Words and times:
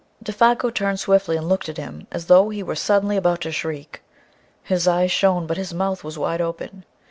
Défago 0.25 0.73
turned 0.73 0.99
swiftly 0.99 1.37
and 1.37 1.47
looked 1.47 1.69
at 1.69 1.77
him 1.77 2.07
as 2.11 2.25
though 2.25 2.49
he 2.49 2.63
were 2.63 2.73
suddenly 2.73 3.17
about 3.17 3.41
to 3.41 3.51
shriek. 3.51 4.01
His 4.63 4.87
eyes 4.87 5.11
shone, 5.11 5.45
but 5.45 5.57
his 5.57 5.75
mouth 5.75 6.03
was 6.03 6.17
wide 6.17 6.41
open. 6.41 6.85